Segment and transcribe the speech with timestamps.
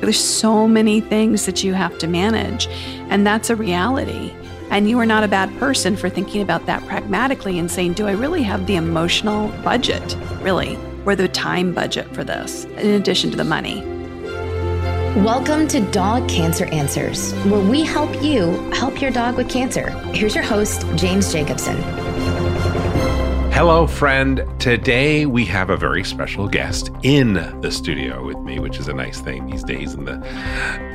[0.00, 2.66] There's so many things that you have to manage,
[3.08, 4.34] and that's a reality.
[4.70, 8.06] And you are not a bad person for thinking about that pragmatically and saying, do
[8.06, 10.76] I really have the emotional budget, really,
[11.06, 13.82] or the time budget for this, in addition to the money?
[15.22, 19.90] Welcome to Dog Cancer Answers, where we help you help your dog with cancer.
[20.12, 22.03] Here's your host, James Jacobson.
[23.54, 24.44] Hello, friend.
[24.58, 28.92] Today we have a very special guest in the studio with me, which is a
[28.92, 30.18] nice thing these days in the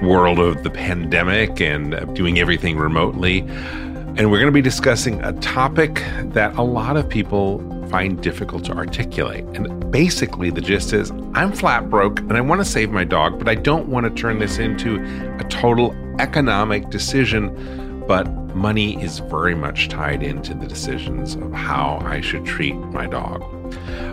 [0.04, 3.40] world of the pandemic and doing everything remotely.
[3.40, 8.66] And we're going to be discussing a topic that a lot of people find difficult
[8.66, 9.46] to articulate.
[9.56, 13.40] And basically, the gist is I'm flat broke and I want to save my dog,
[13.40, 15.02] but I don't want to turn this into
[15.40, 18.04] a total economic decision.
[18.06, 23.08] But money is very much tied into the decisions of how I should treat my
[23.08, 23.44] dog.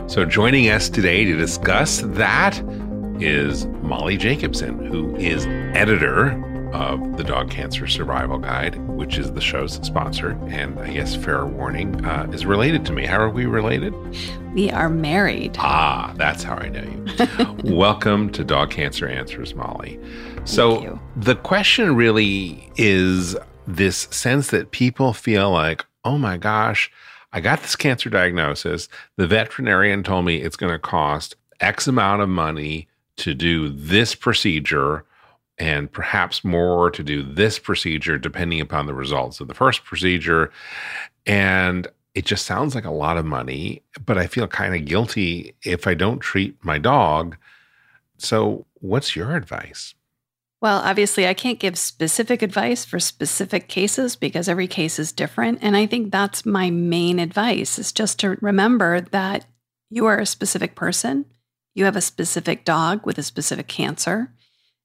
[0.08, 2.62] So, joining us today to discuss that
[3.20, 9.40] is Molly Jacobson, who is editor of the Dog Cancer Survival Guide, which is the
[9.40, 10.30] show's sponsor.
[10.48, 13.06] And I guess fair warning uh, is related to me.
[13.06, 13.94] How are we related?
[14.54, 15.56] We are married.
[15.58, 17.74] Ah, that's how I know you.
[17.76, 19.98] Welcome to Dog Cancer Answers, Molly.
[20.44, 26.90] So, the question really is this sense that people feel like, oh my gosh,
[27.32, 28.88] I got this cancer diagnosis.
[29.16, 34.14] The veterinarian told me it's going to cost X amount of money to do this
[34.14, 35.04] procedure
[35.58, 40.50] and perhaps more to do this procedure, depending upon the results of the first procedure.
[41.24, 45.54] And it just sounds like a lot of money, but I feel kind of guilty
[45.62, 47.36] if I don't treat my dog.
[48.18, 49.94] So, what's your advice?
[50.62, 55.58] Well, obviously, I can't give specific advice for specific cases because every case is different.
[55.60, 59.44] And I think that's my main advice is just to remember that
[59.90, 61.26] you are a specific person.
[61.74, 64.32] You have a specific dog with a specific cancer.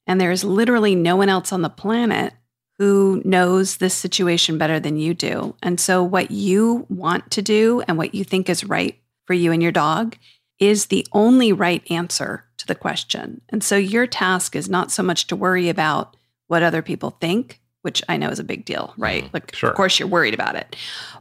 [0.05, 2.33] And there is literally no one else on the planet
[2.77, 5.55] who knows this situation better than you do.
[5.63, 9.51] And so, what you want to do and what you think is right for you
[9.51, 10.17] and your dog
[10.61, 13.41] is the only right answer to the question.
[13.49, 16.15] And so your task is not so much to worry about
[16.47, 19.23] what other people think, which I know is a big deal, right?
[19.25, 19.71] Mm, like, sure.
[19.71, 20.75] of course, you're worried about it.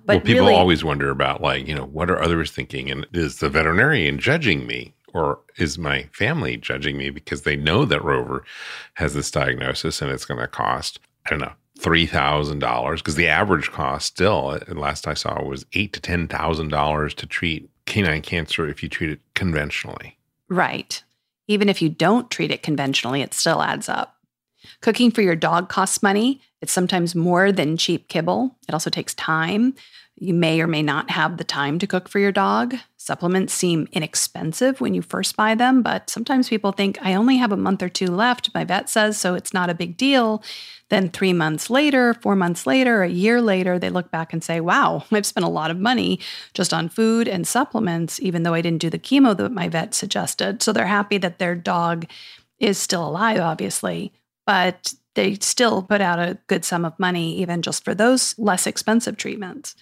[0.05, 2.91] But well, people really, always wonder about, like, you know, what are others thinking?
[2.91, 4.95] And is the veterinarian judging me?
[5.13, 8.45] Or is my family judging me because they know that Rover
[8.95, 13.17] has this diagnosis and it's going to cost, I don't know, three thousand dollars because
[13.17, 17.69] the average cost still, last I saw, was eight to ten thousand dollars to treat
[17.91, 20.17] canine cancer if you treat it conventionally.
[20.49, 21.03] Right.
[21.49, 24.17] Even if you don't treat it conventionally, it still adds up.
[24.81, 26.41] Cooking for your dog costs money.
[26.63, 28.57] It's sometimes more than cheap kibble.
[28.69, 29.75] It also takes time.
[30.23, 32.77] You may or may not have the time to cook for your dog.
[32.99, 37.53] Supplements seem inexpensive when you first buy them, but sometimes people think, I only have
[37.53, 38.53] a month or two left.
[38.53, 40.43] My vet says so, it's not a big deal.
[40.91, 44.61] Then, three months later, four months later, a year later, they look back and say,
[44.61, 46.21] Wow, I've spent a lot of money
[46.53, 49.95] just on food and supplements, even though I didn't do the chemo that my vet
[49.95, 50.63] suggested.
[50.63, 52.05] So they're happy that their dog
[52.59, 54.13] is still alive, obviously,
[54.45, 58.67] but they still put out a good sum of money, even just for those less
[58.67, 59.75] expensive treatments.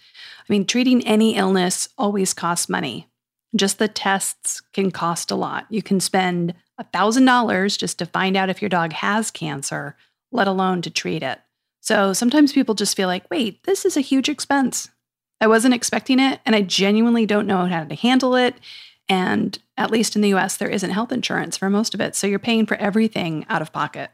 [0.49, 3.09] I mean, treating any illness always costs money.
[3.55, 5.67] Just the tests can cost a lot.
[5.71, 9.97] You can spend $1,000 just to find out if your dog has cancer,
[10.33, 11.41] let alone to treat it.
[11.81, 14.89] So sometimes people just feel like, wait, this is a huge expense.
[15.41, 18.55] I wasn't expecting it, and I genuinely don't know how to handle it.
[19.09, 22.15] And at least in the US, there isn't health insurance for most of it.
[22.17, 24.11] So you're paying for everything out of pocket.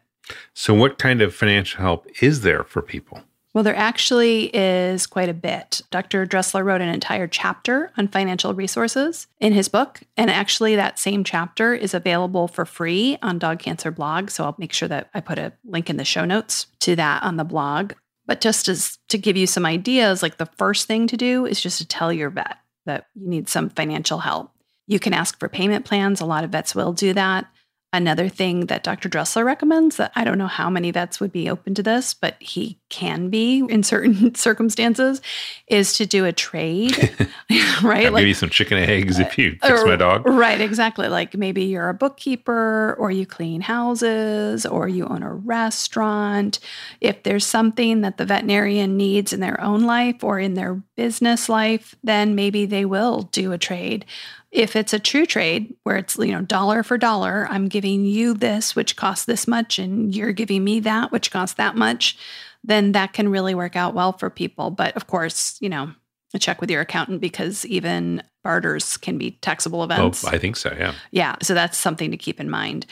[0.54, 3.22] So, what kind of financial help is there for people?
[3.54, 5.80] Well, there actually is quite a bit.
[5.92, 6.26] Dr.
[6.26, 10.00] Dressler wrote an entire chapter on financial resources in his book.
[10.16, 14.30] And actually, that same chapter is available for free on Dog Cancer blog.
[14.30, 17.22] So I'll make sure that I put a link in the show notes to that
[17.22, 17.92] on the blog.
[18.26, 21.60] But just as to give you some ideas, like the first thing to do is
[21.60, 24.50] just to tell your vet that you need some financial help.
[24.88, 26.20] You can ask for payment plans.
[26.20, 27.46] A lot of vets will do that.
[27.92, 29.08] Another thing that Dr.
[29.08, 32.34] Dressler recommends that I don't know how many vets would be open to this, but
[32.40, 35.20] he can be in certain circumstances
[35.66, 36.96] is to do a trade,
[37.82, 38.06] right?
[38.06, 40.24] I'll like, give you some chicken eggs if you fix my dog.
[40.24, 41.08] Right, exactly.
[41.08, 46.60] Like maybe you're a bookkeeper or you clean houses or you own a restaurant.
[47.00, 51.48] If there's something that the veterinarian needs in their own life or in their business
[51.48, 54.04] life, then maybe they will do a trade.
[54.52, 58.34] If it's a true trade where it's, you know, dollar for dollar, I'm giving you
[58.34, 62.16] this, which costs this much, and you're giving me that, which costs that much,
[62.64, 64.70] then that can really work out well for people.
[64.70, 65.92] But of course, you know,
[66.38, 70.24] check with your accountant because even barters can be taxable oh, events.
[70.24, 70.94] Oh, I think so, yeah.
[71.12, 71.36] Yeah.
[71.42, 72.86] So that's something to keep in mind.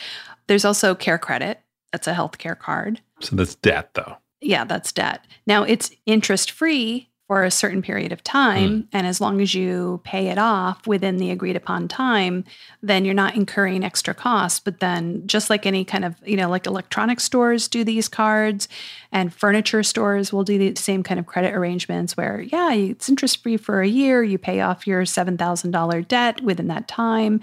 [0.47, 1.57] There's also CareCredit.
[1.91, 3.01] That's a healthcare card.
[3.21, 4.17] So that's debt, though.
[4.41, 5.25] Yeah, that's debt.
[5.47, 8.69] Now it's interest free for a certain period of time.
[8.69, 8.81] Hmm.
[8.93, 12.45] And as long as you pay it off within the agreed upon time,
[12.83, 14.61] then you're not incurring extra costs.
[14.61, 18.69] But then, just like any kind of, you know, like electronic stores do these cards
[19.13, 23.43] and furniture stores will do the same kind of credit arrangements where, yeah, it's interest
[23.43, 24.23] free for a year.
[24.23, 27.41] You pay off your $7,000 debt within that time.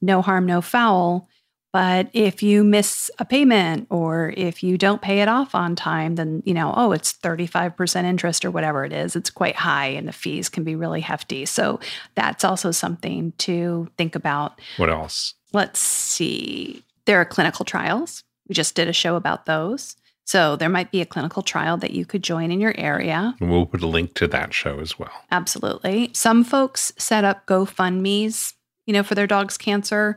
[0.00, 1.28] No harm, no foul.
[1.76, 6.14] But if you miss a payment or if you don't pay it off on time,
[6.14, 9.14] then, you know, oh, it's 35% interest or whatever it is.
[9.14, 11.44] It's quite high and the fees can be really hefty.
[11.44, 11.78] So
[12.14, 14.58] that's also something to think about.
[14.78, 15.34] What else?
[15.52, 16.82] Let's see.
[17.04, 18.24] There are clinical trials.
[18.48, 19.96] We just did a show about those.
[20.24, 23.34] So there might be a clinical trial that you could join in your area.
[23.38, 25.12] And we'll put a link to that show as well.
[25.30, 26.08] Absolutely.
[26.14, 28.54] Some folks set up GoFundMe's,
[28.86, 30.16] you know, for their dog's cancer.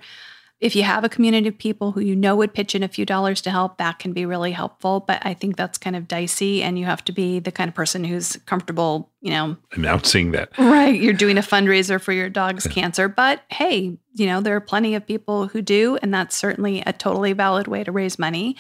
[0.60, 3.06] If you have a community of people who you know would pitch in a few
[3.06, 5.00] dollars to help, that can be really helpful.
[5.00, 7.76] But I think that's kind of dicey, and you have to be the kind of
[7.76, 10.58] person who's comfortable, you know, Announcing that.
[10.58, 11.00] right.
[11.00, 13.08] You're doing a fundraiser for your dog's cancer.
[13.08, 16.92] But hey, you know, there are plenty of people who do, and that's certainly a
[16.92, 18.58] totally valid way to raise money.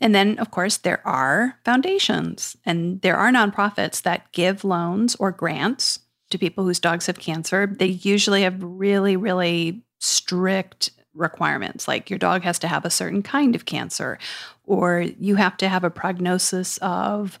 [0.00, 5.32] And then, of course, there are foundations and there are nonprofits that give loans or
[5.32, 6.00] grants
[6.30, 7.66] to people whose dogs have cancer.
[7.66, 13.22] They usually have really, really strict requirements, like your dog has to have a certain
[13.22, 14.18] kind of cancer,
[14.64, 17.38] or you have to have a prognosis of,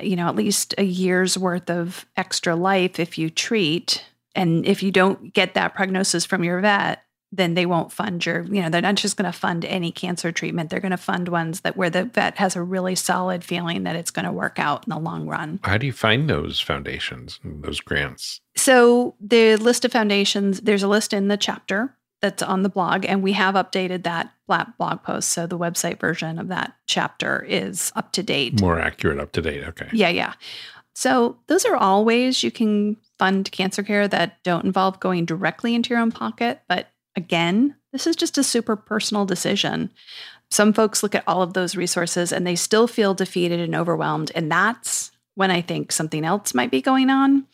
[0.00, 4.04] you know, at least a year's worth of extra life if you treat.
[4.34, 7.04] And if you don't get that prognosis from your vet,
[7.34, 10.30] then they won't fund your, you know, they're not just going to fund any cancer
[10.30, 10.68] treatment.
[10.68, 13.96] They're going to fund ones that where the vet has a really solid feeling that
[13.96, 15.58] it's going to work out in the long run.
[15.64, 18.42] How do you find those foundations, those grants?
[18.54, 23.04] So the list of foundations, there's a list in the chapter that's on the blog,
[23.04, 25.30] and we have updated that blog post.
[25.30, 28.60] So the website version of that chapter is up to date.
[28.60, 29.64] More accurate, up to date.
[29.64, 29.88] Okay.
[29.92, 30.34] Yeah, yeah.
[30.94, 35.74] So those are all ways you can fund cancer care that don't involve going directly
[35.74, 36.60] into your own pocket.
[36.68, 39.90] But again, this is just a super personal decision.
[40.50, 44.32] Some folks look at all of those resources and they still feel defeated and overwhelmed.
[44.34, 47.46] And that's when I think something else might be going on.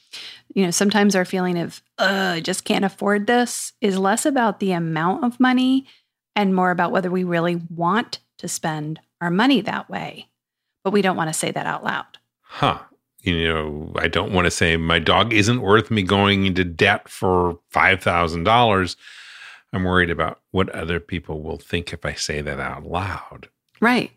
[0.55, 4.73] You know, sometimes our feeling of, I just can't afford this is less about the
[4.73, 5.87] amount of money
[6.35, 10.29] and more about whether we really want to spend our money that way.
[10.85, 12.07] But we don't want to say that out loud.
[12.41, 12.79] Huh.
[13.23, 17.09] You know, I don't want to say my dog isn't worth me going into debt
[17.09, 18.97] for $5,000.
[19.73, 23.49] I'm worried about what other people will think if I say that out loud.
[23.81, 24.11] Right.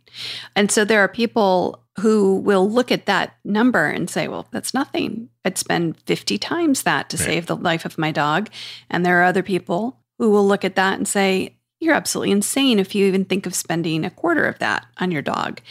[0.56, 4.74] And so there are people who will look at that number and say, well, that's
[4.74, 5.30] nothing.
[5.46, 7.26] I'd spend 50 times that to Right.
[7.26, 8.50] save the life of my dog.
[8.90, 12.80] And there are other people who will look at that and say, you're absolutely insane
[12.80, 15.62] if you even think of spending a quarter of that on your dog.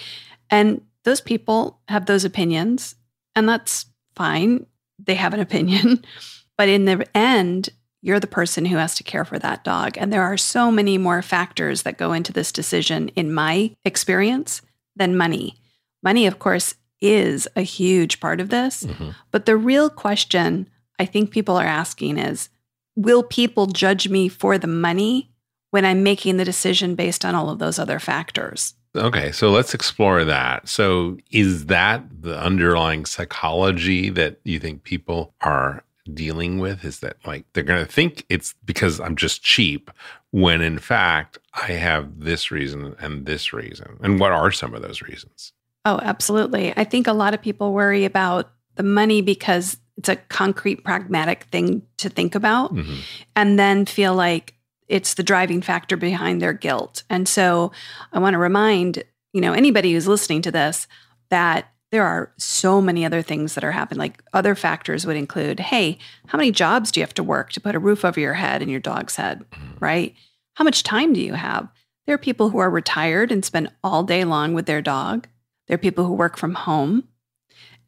[0.51, 2.97] And those people have those opinions,
[3.35, 3.87] and that's
[4.17, 4.67] fine.
[4.99, 6.05] They have an opinion.
[6.59, 7.71] But in the end,
[8.03, 9.97] you're the person who has to care for that dog.
[9.99, 14.63] And there are so many more factors that go into this decision, in my experience,
[14.97, 15.57] than money.
[16.03, 18.85] Money, of course, is a huge part of this.
[18.85, 19.15] Mhm.
[19.31, 20.69] But the real question
[20.99, 22.49] I think people are asking is
[22.97, 25.31] Will people judge me for the money
[25.71, 28.75] when I'm making the decision based on all of those other factors?
[28.97, 30.69] Okay, so let's explore that.
[30.69, 36.85] So, is that the underlying psychology that you think people are dealing with?
[36.85, 39.91] Is that like they're going to think it's because I'm just cheap
[40.31, 43.99] when in fact I have this reason and this reason?
[44.03, 45.53] And what are some of those reasons?
[45.85, 46.73] Oh, absolutely.
[46.77, 51.45] I think a lot of people worry about the money because it's a concrete, pragmatic
[51.45, 52.99] thing to think about, Mhm.
[53.37, 54.55] and then feel like
[54.89, 57.03] it's the driving factor behind their guilt.
[57.11, 57.71] And so
[58.13, 59.03] I want to remind,
[59.33, 60.87] you know, anybody who's listening to this
[61.31, 63.99] that there are so many other things that are happening.
[63.99, 67.61] Like other factors would include, hey, how many jobs do you have to work to
[67.61, 69.85] put a roof over your head and your dog's head, mm-hmm.
[69.85, 70.15] right?
[70.55, 71.69] How much time do you have?
[72.07, 75.27] There are people who are retired and spend all day long with their dog.
[75.67, 77.09] There are people who work from home.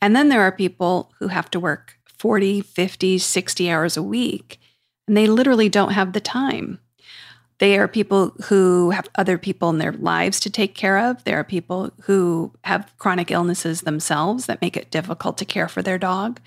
[0.00, 4.60] And then there are people who have to work 40, 50, 60 hours a week,
[5.06, 6.78] and they literally don't have the time.
[7.62, 11.22] They are people who have other people in their lives to take care of.
[11.22, 15.80] There are people who have chronic illnesses themselves that make it difficult to care for
[15.80, 16.40] their dog.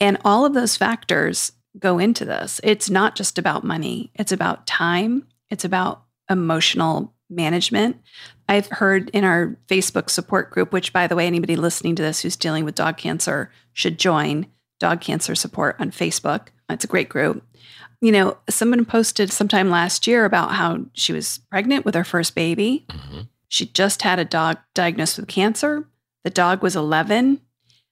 [0.00, 2.60] And all of those factors go into this.
[2.64, 8.00] It's not just about money, it's about time, it's about emotional management.
[8.48, 12.22] I've heard in our Facebook support group, which, by the way, anybody listening to this
[12.22, 14.46] who's dealing with dog cancer should join
[14.80, 16.48] Dog Cancer Support on Facebook.
[16.68, 17.44] It's a great group.
[18.00, 22.34] You know, someone posted sometime last year about how she was pregnant with her first
[22.34, 22.86] baby.
[22.88, 23.28] Mhm.
[23.48, 25.86] She just had a dog diagnosed with cancer.
[26.24, 27.40] The dog was 11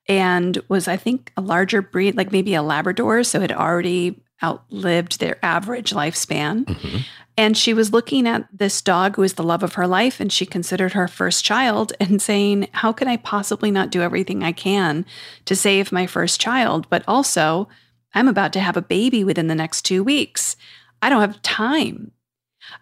[0.08, 3.22] and was, I think, a larger breed, like maybe a Labrador.
[3.24, 6.64] So had already outlived their average lifespan.
[6.64, 6.98] Mm-hmm.
[7.36, 10.32] And she was looking at this dog who was the love of her life and
[10.32, 14.52] she considered her first child and saying, How can I possibly not do everything I
[14.52, 15.04] can
[15.44, 16.88] to save my first child?
[16.88, 17.68] But also,
[18.14, 20.56] I'm about to have a baby within the next two weeks.
[21.02, 22.12] I don't have time.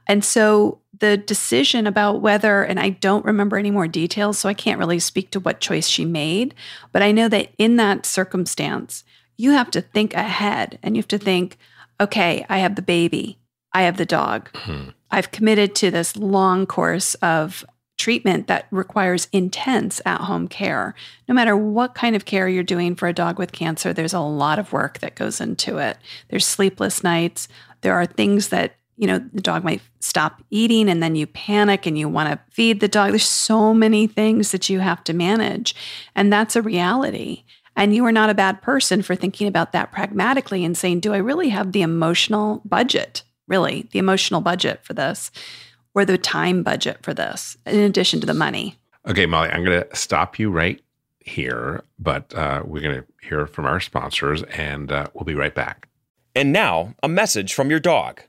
[0.06, 4.54] And so the decision about whether, and I don't remember any more details, so I
[4.54, 6.54] can't really speak to what choice she made,
[6.92, 9.04] but I know that in that circumstance,
[9.36, 11.58] you have to think ahead and you have to think,
[12.00, 13.38] okay, I have the baby,
[13.72, 14.50] I have the dog.
[14.52, 14.90] Mm-hmm.
[15.10, 17.64] I've committed to this long course of
[17.96, 20.94] treatment that requires intense at home care.
[21.28, 24.20] No matter what kind of care you're doing for a dog with cancer, there's a
[24.20, 25.96] lot of work that goes into it.
[26.28, 27.48] There's sleepless nights.
[27.80, 31.86] There are things that you know, the dog might stop eating and then you panic
[31.86, 33.10] and you want to feed the dog.
[33.10, 35.74] There's so many things that you have to manage.
[36.14, 37.44] And that's a reality.
[37.76, 41.12] And you are not a bad person for thinking about that pragmatically and saying, do
[41.12, 45.30] I really have the emotional budget, really, the emotional budget for this
[45.96, 48.76] or the time budget for this, in addition to the money?
[49.08, 50.80] Okay, Molly, I'm going to stop you right
[51.20, 55.54] here, but uh, we're going to hear from our sponsors and uh, we'll be right
[55.54, 55.88] back.
[56.34, 58.20] And now, a message from your dog.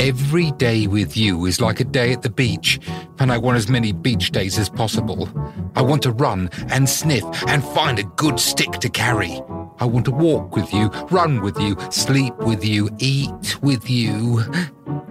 [0.00, 2.80] Every day with you is like a day at the beach,
[3.18, 5.28] and I want as many beach days as possible.
[5.76, 9.40] I want to run and sniff and find a good stick to carry.
[9.78, 14.42] I want to walk with you, run with you, sleep with you, eat with you.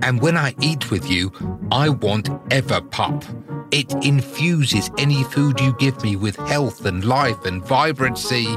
[0.02, 1.32] And when I eat with you,
[1.72, 3.24] I want Everpup.
[3.72, 8.48] It infuses any food you give me with health and life and vibrancy.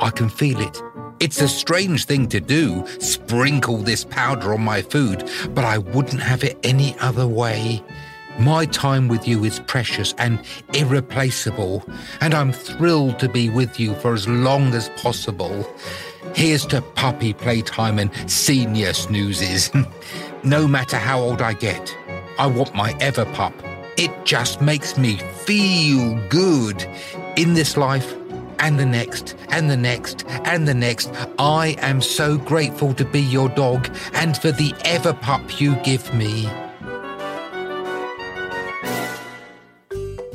[0.00, 0.82] I can feel it
[1.20, 6.22] it's a strange thing to do, sprinkle this powder on my food, but I wouldn't
[6.22, 7.82] have it any other way.
[8.38, 10.40] My time with you is precious and
[10.74, 11.84] irreplaceable,
[12.20, 15.68] and I'm thrilled to be with you for as long as possible.
[16.36, 19.72] Here's to puppy playtime and senior snoozes.
[20.44, 21.96] no matter how old I get,
[22.38, 23.52] I want my Everpup.
[23.96, 26.86] It just makes me feel good
[27.36, 28.14] in this life
[28.58, 31.10] and the next, and the next, and the next.
[31.38, 36.48] I am so grateful to be your dog and for the Everpup you give me.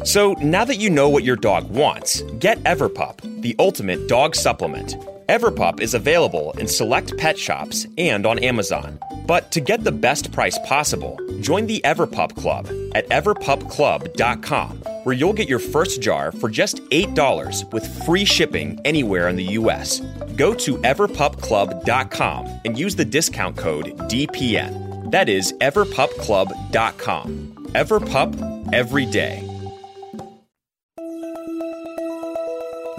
[0.05, 4.95] So now that you know what your dog wants, get Everpup, the ultimate dog supplement.
[5.29, 8.99] Everpup is available in select pet shops and on Amazon.
[9.25, 15.31] But to get the best price possible, join the Everpup Club at everpupclub.com, where you'll
[15.31, 20.01] get your first jar for just $8 with free shipping anywhere in the US.
[20.35, 25.09] Go to everpupclub.com and use the discount code DPN.
[25.11, 27.69] That is everpupclub.com.
[27.73, 29.49] Everpup every day.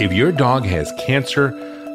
[0.00, 1.73] If your dog has cancer,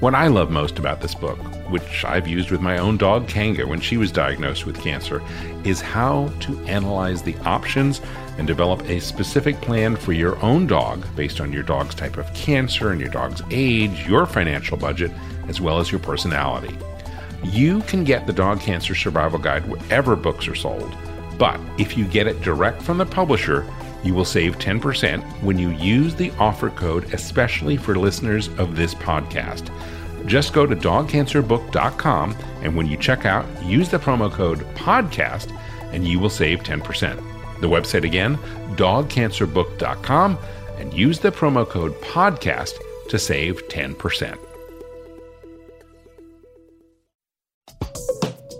[0.00, 1.38] What I love most about this book
[1.70, 5.22] which I've used with my own dog Kanga when she was diagnosed with cancer,
[5.64, 8.00] is how to analyze the options
[8.38, 12.32] and develop a specific plan for your own dog based on your dog's type of
[12.34, 15.10] cancer and your dog's age, your financial budget,
[15.48, 16.76] as well as your personality.
[17.42, 20.96] You can get the Dog Cancer Survival Guide wherever books are sold,
[21.38, 23.66] but if you get it direct from the publisher,
[24.04, 28.94] you will save 10% when you use the offer code, especially for listeners of this
[28.94, 29.70] podcast.
[30.26, 35.56] Just go to dogcancerbook.com and when you check out, use the promo code PODCAST
[35.92, 37.60] and you will save 10%.
[37.60, 38.36] The website again,
[38.76, 40.38] dogcancerbook.com,
[40.78, 44.45] and use the promo code PODCAST to save 10%.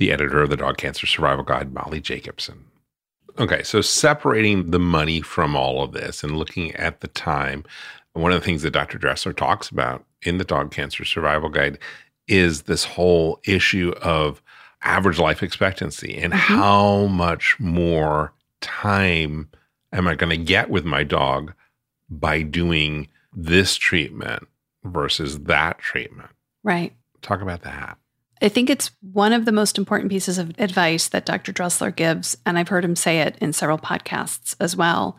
[0.00, 2.64] the editor of the Dog Cancer Survival Guide, Molly Jacobson.
[3.38, 7.64] Okay, so separating the money from all of this and looking at the time,
[8.14, 8.98] one of the things that Dr.
[8.98, 11.78] Dressler talks about in the Dog Cancer Survival Guide
[12.26, 14.42] is this whole issue of
[14.82, 16.54] average life expectancy and mm-hmm.
[16.54, 19.50] how much more time
[19.92, 21.52] am I going to get with my dog
[22.08, 24.48] by doing this treatment
[24.82, 26.30] versus that treatment.
[26.62, 26.94] Right.
[27.20, 27.98] Talk about that.
[28.42, 31.52] I think it's one of the most important pieces of advice that Dr.
[31.52, 35.18] Dressler gives, and I've heard him say it in several podcasts as well,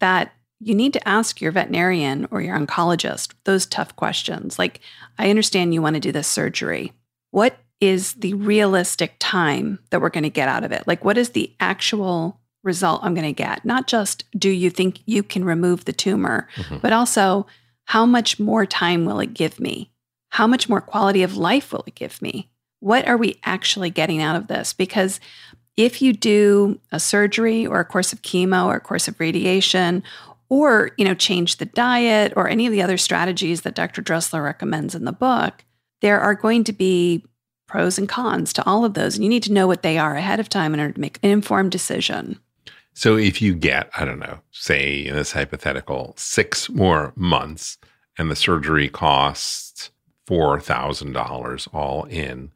[0.00, 4.58] that you need to ask your veterinarian or your oncologist those tough questions.
[4.58, 4.80] Like,
[5.18, 6.92] I understand you want to do this surgery.
[7.30, 10.86] What is the realistic time that we're going to get out of it?
[10.86, 13.64] Like, what is the actual result I'm going to get?
[13.64, 16.78] Not just do you think you can remove the tumor, mm-hmm.
[16.78, 17.46] but also
[17.84, 19.90] how much more time will it give me?
[20.30, 22.50] How much more quality of life will it give me?
[22.80, 24.72] What are we actually getting out of this?
[24.72, 25.20] Because
[25.76, 30.02] if you do a surgery or a course of chemo or a course of radiation
[30.48, 34.02] or you know change the diet or any of the other strategies that Dr.
[34.02, 35.64] Dressler recommends in the book,
[36.00, 37.24] there are going to be
[37.66, 40.16] pros and cons to all of those and you need to know what they are
[40.16, 42.38] ahead of time in order to make an informed decision.
[42.94, 47.78] So if you get, I don't know, say in this hypothetical, 6 more months
[48.16, 49.90] and the surgery costs
[50.26, 52.50] $4,000 all in,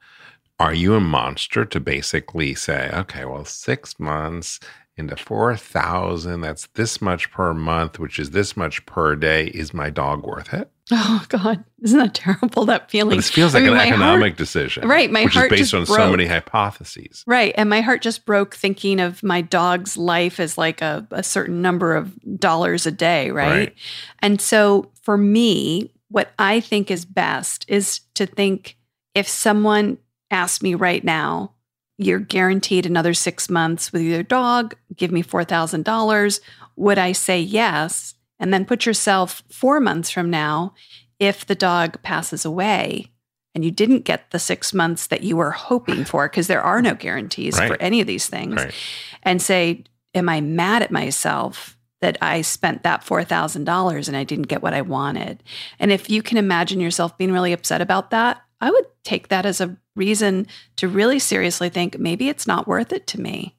[0.62, 4.60] are you a monster to basically say, okay, well, six months
[4.96, 9.46] into 4,000, that's this much per month, which is this much per day.
[9.46, 10.70] Is my dog worth it?
[10.92, 12.64] Oh God, isn't that terrible?
[12.66, 13.10] That feeling.
[13.10, 15.10] But this feels like I mean, an economic heart, decision, right?
[15.10, 15.96] My which heart is based on broke.
[15.96, 17.52] so many hypotheses, right?
[17.56, 21.60] And my heart just broke thinking of my dog's life as like a, a certain
[21.60, 23.50] number of dollars a day, right?
[23.50, 23.74] right?
[24.20, 28.76] And so for me, what I think is best is to think
[29.14, 29.98] if someone
[30.32, 31.52] asked me right now,
[31.98, 36.40] you're guaranteed another six months with your dog, give me $4,000,
[36.76, 38.14] would I say yes?
[38.40, 40.74] And then put yourself four months from now,
[41.20, 43.12] if the dog passes away
[43.54, 46.82] and you didn't get the six months that you were hoping for, because there are
[46.82, 47.68] no guarantees right.
[47.68, 48.74] for any of these things, right.
[49.22, 54.48] and say, Am I mad at myself that I spent that $4,000 and I didn't
[54.48, 55.42] get what I wanted?
[55.78, 59.44] And if you can imagine yourself being really upset about that, I would take that
[59.44, 60.46] as a reason
[60.76, 63.56] to really seriously think maybe it's not worth it to me.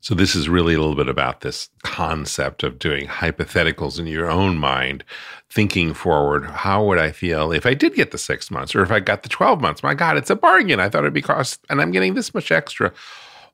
[0.00, 4.30] So, this is really a little bit about this concept of doing hypotheticals in your
[4.30, 5.02] own mind,
[5.48, 6.44] thinking forward.
[6.44, 9.22] How would I feel if I did get the six months or if I got
[9.22, 9.82] the 12 months?
[9.82, 10.78] My God, it's a bargain.
[10.78, 12.92] I thought it'd be cost, and I'm getting this much extra.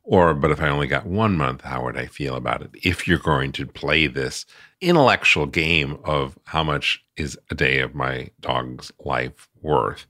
[0.03, 2.71] Or, but if I only got one month, how would I feel about it?
[2.83, 4.47] If you're going to play this
[4.81, 10.07] intellectual game of how much is a day of my dog's life worth,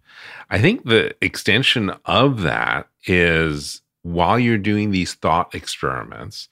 [0.48, 6.48] I think the extension of that is while you're doing these thought experiments,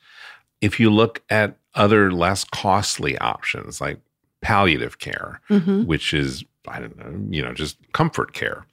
[0.61, 4.01] if you look at other less costly options like
[4.40, 5.85] palliative care, mm-hmm.
[5.85, 8.66] which is, I don't know, you know, just comfort care,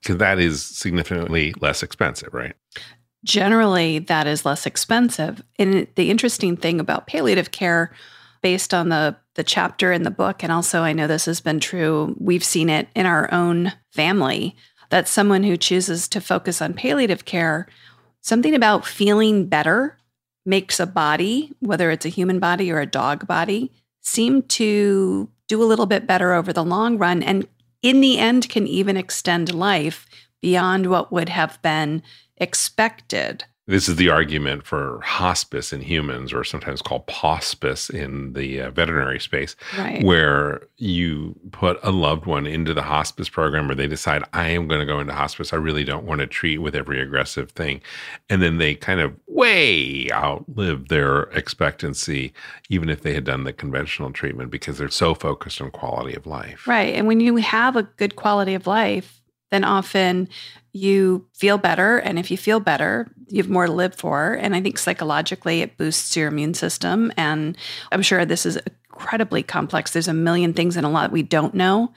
[0.00, 2.54] because that is significantly less expensive, right?
[3.26, 5.42] Generally, that is less expensive.
[5.58, 7.92] And the interesting thing about palliative care,
[8.40, 11.60] based on the the chapter in the book, and also I know this has been
[11.60, 14.56] true, we've seen it in our own family,
[14.88, 17.66] that someone who chooses to focus on palliative care,
[18.22, 19.98] something about feeling better
[20.46, 25.62] makes a body, whether it's a human body or a dog body, seem to do
[25.62, 27.22] a little bit better over the long run.
[27.22, 27.46] And
[27.82, 30.06] in the end, can even extend life
[30.40, 32.02] beyond what would have been
[32.36, 33.44] expected.
[33.68, 38.70] This is the argument for hospice in humans, or sometimes called hospice in the uh,
[38.70, 40.04] veterinary space, Right.
[40.04, 44.68] where you put a loved one into the hospice program, or they decide, I am
[44.68, 45.52] going to go into hospice.
[45.52, 47.80] I really don't want to treat with every aggressive thing.
[48.30, 52.32] And then they kind of way outlive their expectancy,
[52.70, 56.24] even if they had done the conventional treatment, because they're so focused on quality of
[56.24, 56.68] life.
[56.68, 56.94] Right.
[56.94, 60.28] And when you have a good quality of life, then often
[60.72, 61.98] you feel better.
[61.98, 64.34] And if you feel better, you have more to live for.
[64.34, 67.12] And I think psychologically, it boosts your immune system.
[67.16, 67.56] And
[67.90, 68.58] I'm sure this is
[68.90, 69.92] incredibly complex.
[69.92, 71.92] There's a million things and a lot we don't know.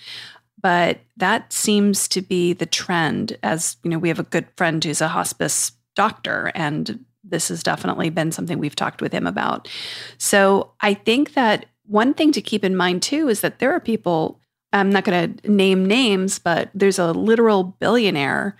[0.61, 3.37] But that seems to be the trend.
[3.43, 7.63] As you know, we have a good friend who's a hospice doctor, and this has
[7.63, 9.69] definitely been something we've talked with him about.
[10.17, 13.79] So I think that one thing to keep in mind too is that there are
[13.79, 14.39] people,
[14.71, 18.55] I'm not going to name names, but there's a literal billionaire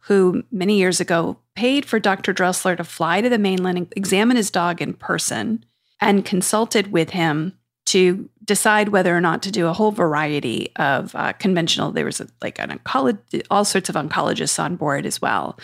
[0.00, 2.32] who many years ago paid for Dr.
[2.32, 5.64] Dressler to fly to the mainland and examine his dog in person
[6.00, 11.14] and consulted with him to decide whether or not to do a whole variety of
[11.14, 11.92] uh, conventional.
[11.92, 15.58] There was a, like an oncologist, all sorts of oncologists on board as well,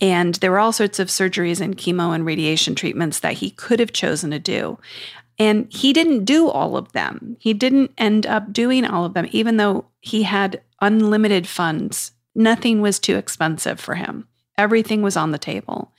[0.00, 3.80] and there were all sorts of surgeries and chemo and radiation treatments that he could
[3.80, 4.78] have chosen to do.
[5.40, 7.38] And he didn't do all of them.
[7.40, 12.12] He didn't end up doing all of them, even though he had unlimited funds.
[12.34, 14.28] Nothing was too expensive for him.
[14.58, 15.92] Everything was on the table.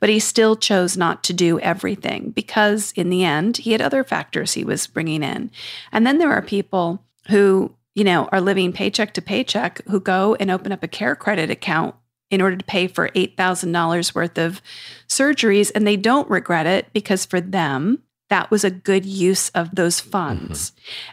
[0.00, 4.02] But he still chose not to do everything because, in the end, he had other
[4.02, 5.52] factors he was bringing in.
[5.92, 10.34] And then there are people who, you know, are living paycheck to paycheck who go
[10.40, 11.94] and open up a CareCredit account
[12.30, 14.60] in order to pay for $8,000 worth of
[15.06, 15.70] surgeries.
[15.72, 20.00] And they don't regret it because for them, that was a good use of those
[20.00, 20.10] mm-hmm.
[20.10, 20.72] funds.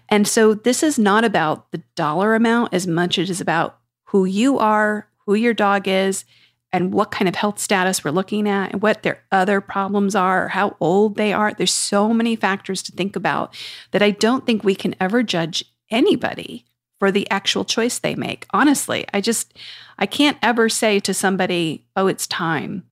[0.09, 3.79] And so this is not about the dollar amount as much as it is about
[4.05, 6.25] who you are, who your dog is,
[6.71, 10.45] and what kind of health status we're looking at, and what their other problems are,
[10.45, 11.53] or how old they are.
[11.53, 13.55] There's so many factors to think about
[13.91, 16.65] that I don't think we can ever judge anybody
[16.99, 18.45] for the actual choice they make.
[18.51, 19.53] Honestly, I just
[19.97, 22.83] I can't ever say to somebody, "Oh, it's time."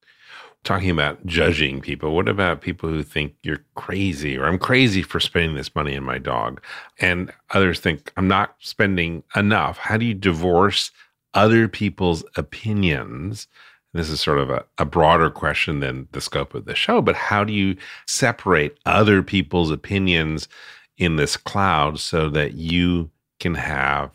[0.63, 5.19] Talking about judging people, what about people who think you're crazy or I'm crazy for
[5.19, 6.62] spending this money on my dog?
[6.99, 9.78] And others think I'm not spending enough.
[9.78, 10.91] How do you divorce
[11.34, 13.47] other people's opinions?
[13.93, 17.15] This is sort of a, a broader question than the scope of the show, but
[17.15, 17.76] how do you
[18.08, 20.47] separate other people's opinions
[20.97, 24.12] in this cloud so that you can have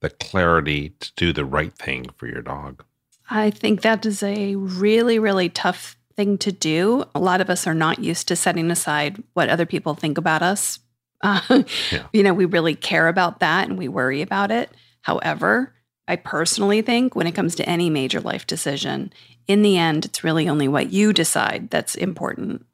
[0.00, 2.82] the clarity to do the right thing for your dog?
[3.30, 7.04] I think that is a really, really tough thing to do.
[7.14, 10.42] A lot of us are not used to setting aside what other people think about
[10.42, 10.78] us.
[11.22, 12.06] Uh, Yeah.
[12.14, 14.70] You know, we really care about that and we worry about it.
[15.02, 15.74] However,
[16.08, 19.12] I personally think when it comes to any major life decision,
[19.46, 22.64] in the end, it's really only what you decide that's important.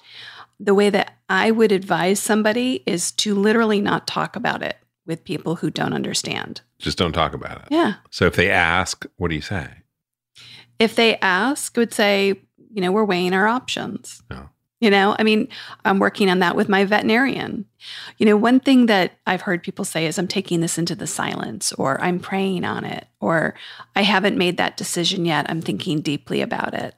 [0.60, 5.24] The way that I would advise somebody is to literally not talk about it with
[5.24, 6.60] people who don't understand.
[6.78, 7.68] Just don't talk about it.
[7.70, 7.94] Yeah.
[8.10, 9.68] So if they ask, what do you say?
[10.78, 12.40] If they ask, would say,
[12.72, 14.22] you know, we're weighing our options.
[14.30, 14.46] Yeah.
[14.78, 15.48] You know, I mean,
[15.86, 17.64] I'm working on that with my veterinarian.
[18.18, 21.06] You know, one thing that I've heard people say is, I'm taking this into the
[21.06, 23.54] silence, or I'm praying on it, or
[23.94, 25.48] I haven't made that decision yet.
[25.48, 26.94] I'm thinking deeply about it.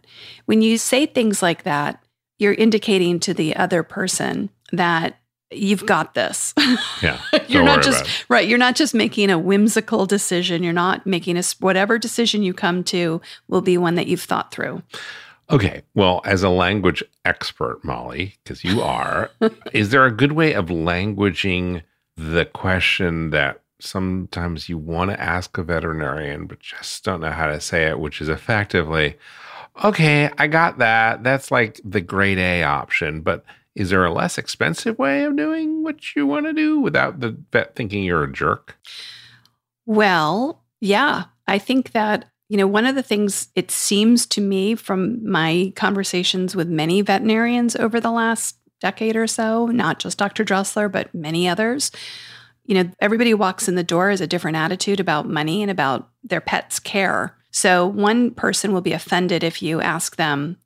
[0.46, 2.02] When you say things like that,
[2.40, 6.54] you're indicating to the other person that you've got this.
[7.00, 7.20] Yeah.
[7.46, 11.42] you're Don't just right you're not just making a whimsical decision you're not making a
[11.61, 14.82] whatever decision you come to will be one that you've thought through
[15.50, 15.82] Okay.
[15.94, 19.30] Well, as a language expert, Molly, because you are,
[19.72, 21.82] is there a good way of languaging
[22.16, 27.46] the question that sometimes you want to ask a veterinarian, but just don't know how
[27.46, 29.16] to say it, which is effectively,
[29.82, 31.22] okay, I got that.
[31.22, 33.20] That's like the grade A option.
[33.22, 33.44] But
[33.78, 37.36] is there a less expensive way of doing what you want to do without the
[37.52, 38.76] vet thinking you're a jerk?
[39.86, 44.74] well yeah i think that you know one of the things it seems to me
[44.74, 50.44] from my conversations with many veterinarians over the last decade or so not just dr
[50.44, 51.90] dressler but many others
[52.64, 56.10] you know everybody walks in the door has a different attitude about money and about
[56.22, 60.58] their pet's care so one person will be offended if you ask them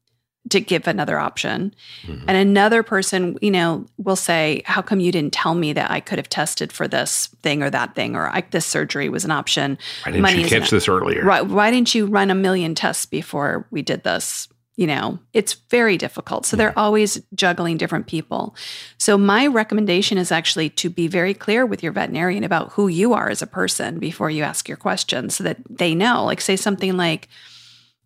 [0.53, 1.75] to give another option.
[2.07, 2.25] Mhm.
[2.29, 6.01] And another person, you know, will say, How come you didn't tell me that I
[6.01, 9.31] could have tested for this thing or that thing, or I, this surgery was an
[9.31, 9.79] option?
[10.05, 11.25] Why didn't Money you catch this earlier?
[11.25, 11.45] Right.
[11.45, 14.49] Why didn't you run a million tests before we did this?
[14.77, 16.47] You know, it's very difficult.
[16.47, 18.57] So they're always juggling different people.
[18.97, 23.13] So my recommendation is actually to be very clear with your veterinarian about who you
[23.13, 26.25] are as a person before you ask your questions so that they know.
[26.25, 27.29] Like say something like,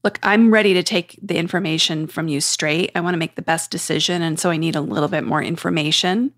[0.04, 2.92] Look, I'm ready to take the information from you straight.
[2.94, 4.22] I want to make the best decision.
[4.22, 6.32] And so I need a little bit more information.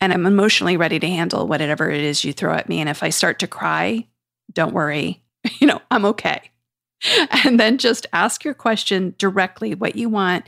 [0.00, 2.80] And I'm emotionally ready to handle whatever it is you throw at me.
[2.80, 4.06] And if I start to cry,
[4.52, 5.22] don't worry.
[5.60, 6.50] You know, I'm okay.
[7.44, 10.44] And then just ask your question directly what you want.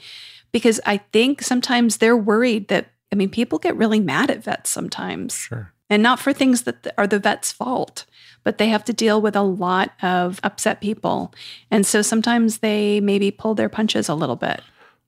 [0.52, 4.68] Because I think sometimes they're worried that, I mean, people get really mad at vets
[4.68, 5.36] sometimes.
[5.36, 5.72] Sure.
[5.88, 8.04] And not for things that are the vet's fault,
[8.44, 11.32] but they have to deal with a lot of upset people.
[11.70, 14.62] And so sometimes they maybe pull their punches a little bit.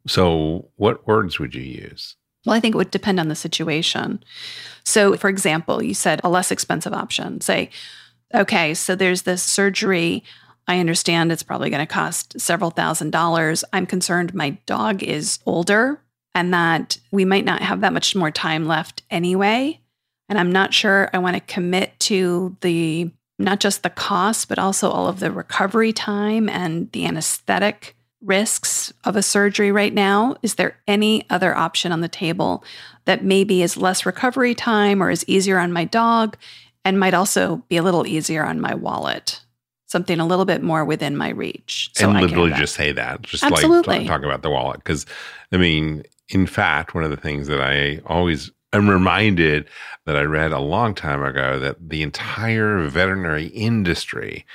[0.07, 2.17] So, what words would you use?
[2.45, 4.23] Well, I think it would depend on the situation.
[4.85, 7.41] So, for example, you said a less expensive option.
[7.41, 7.71] Say,
[8.35, 10.25] okay, so there's this surgery.
[10.67, 13.65] I understand it's probably going to cost several thousand dollars.
[13.73, 16.01] I'm concerned my dog is older
[16.35, 19.81] and that we might not have that much more time left anyway.
[20.29, 24.59] And I'm not sure I want to commit to the not just the cost, but
[24.59, 30.37] also all of the recovery time and the anesthetic risks of a surgery right now?
[30.43, 32.65] Is there any other option on the table
[33.05, 36.37] that maybe is less recovery time or is easier on my dog
[36.85, 39.41] and might also be a little easier on my wallet?
[39.87, 41.91] Something a little bit more within my reach.
[41.95, 43.99] So and literally just say that, just Absolutely.
[43.99, 44.79] like talk about the wallet.
[44.79, 45.05] Because,
[45.51, 49.69] I mean, in fact, one of the things that I always am reminded
[50.07, 54.47] that I read a long time ago that the entire veterinary industry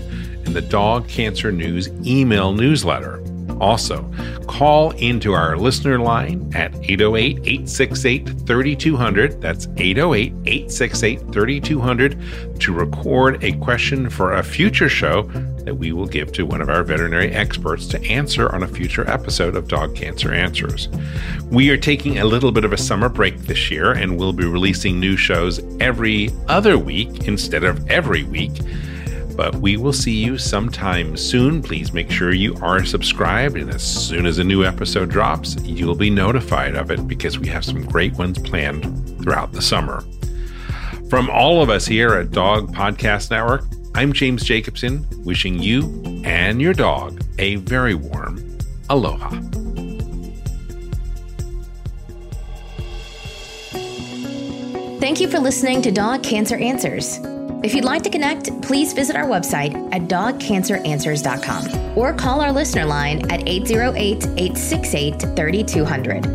[0.44, 3.20] and the Dog Cancer News email newsletter.
[3.60, 4.10] Also,
[4.46, 9.40] call into our listener line at 808 868 3200.
[9.40, 15.22] That's 808 868 3200 to record a question for a future show
[15.64, 19.08] that we will give to one of our veterinary experts to answer on a future
[19.08, 20.88] episode of Dog Cancer Answers.
[21.50, 24.46] We are taking a little bit of a summer break this year and we'll be
[24.46, 28.52] releasing new shows every other week instead of every week
[29.38, 31.62] but we will see you sometime soon.
[31.62, 35.94] Please make sure you are subscribed, and as soon as a new episode drops, you'll
[35.94, 40.02] be notified of it because we have some great ones planned throughout the summer.
[41.08, 43.62] From all of us here at Dog Podcast Network,
[43.94, 48.58] I'm James Jacobson, wishing you and your dog a very warm
[48.90, 49.30] aloha.
[54.98, 57.20] Thank you for listening to Dog Cancer Answers.
[57.60, 62.84] If you'd like to connect, please visit our website at dogcanceranswers.com or call our listener
[62.84, 66.26] line at 808 868 3200.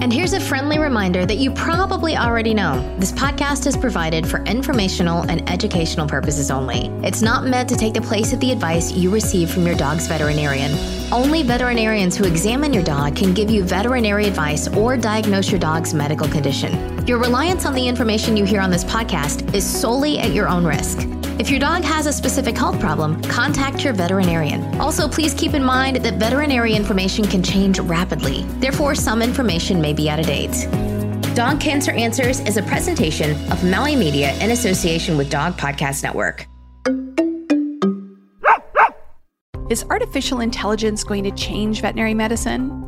[0.00, 4.42] And here's a friendly reminder that you probably already know this podcast is provided for
[4.44, 6.86] informational and educational purposes only.
[7.06, 10.08] It's not meant to take the place of the advice you receive from your dog's
[10.08, 10.72] veterinarian.
[11.12, 15.94] Only veterinarians who examine your dog can give you veterinary advice or diagnose your dog's
[15.94, 16.97] medical condition.
[17.08, 20.66] Your reliance on the information you hear on this podcast is solely at your own
[20.66, 21.08] risk.
[21.40, 24.78] If your dog has a specific health problem, contact your veterinarian.
[24.78, 28.42] Also, please keep in mind that veterinary information can change rapidly.
[28.58, 30.68] Therefore, some information may be out of date.
[31.34, 36.46] Dog Cancer Answers is a presentation of Maui Media in association with Dog Podcast Network.
[39.70, 42.87] Is artificial intelligence going to change veterinary medicine?